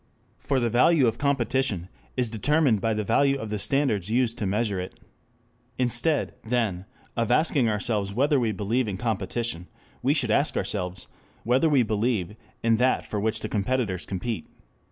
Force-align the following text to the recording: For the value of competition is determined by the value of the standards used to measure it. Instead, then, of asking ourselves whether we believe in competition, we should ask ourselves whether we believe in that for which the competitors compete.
For 0.39 0.59
the 0.59 0.71
value 0.71 1.05
of 1.05 1.19
competition 1.19 1.87
is 2.17 2.31
determined 2.31 2.81
by 2.81 2.95
the 2.95 3.03
value 3.03 3.37
of 3.37 3.51
the 3.51 3.59
standards 3.59 4.09
used 4.09 4.35
to 4.39 4.47
measure 4.47 4.79
it. 4.79 4.99
Instead, 5.77 6.33
then, 6.43 6.85
of 7.15 7.29
asking 7.29 7.69
ourselves 7.69 8.11
whether 8.11 8.39
we 8.39 8.51
believe 8.51 8.87
in 8.87 8.97
competition, 8.97 9.67
we 10.01 10.15
should 10.15 10.31
ask 10.31 10.57
ourselves 10.57 11.05
whether 11.43 11.69
we 11.69 11.83
believe 11.83 12.35
in 12.63 12.77
that 12.77 13.05
for 13.05 13.19
which 13.19 13.41
the 13.41 13.47
competitors 13.47 14.07
compete. 14.07 14.47